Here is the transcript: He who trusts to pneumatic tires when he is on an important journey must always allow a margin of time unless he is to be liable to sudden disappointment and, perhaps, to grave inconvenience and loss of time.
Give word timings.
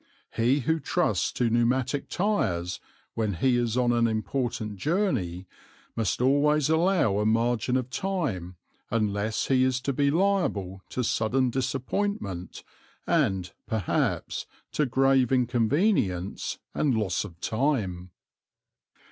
He 0.35 0.61
who 0.61 0.79
trusts 0.79 1.31
to 1.33 1.51
pneumatic 1.51 2.09
tires 2.09 2.79
when 3.13 3.35
he 3.35 3.55
is 3.55 3.77
on 3.77 3.91
an 3.91 4.07
important 4.07 4.77
journey 4.77 5.45
must 5.95 6.19
always 6.21 6.71
allow 6.71 7.19
a 7.19 7.25
margin 7.27 7.77
of 7.77 7.91
time 7.91 8.55
unless 8.89 9.45
he 9.45 9.63
is 9.63 9.79
to 9.81 9.93
be 9.93 10.09
liable 10.09 10.81
to 10.89 11.03
sudden 11.03 11.51
disappointment 11.51 12.63
and, 13.05 13.53
perhaps, 13.67 14.47
to 14.71 14.87
grave 14.87 15.31
inconvenience 15.31 16.57
and 16.73 16.97
loss 16.97 17.23
of 17.23 17.39
time. 17.39 18.09